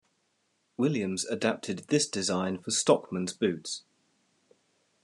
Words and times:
Williams 0.77 1.25
adapted 1.25 1.77
this 1.89 2.09
design 2.09 2.57
for 2.57 2.71
stockmen's 2.71 3.33
boots. 3.33 3.83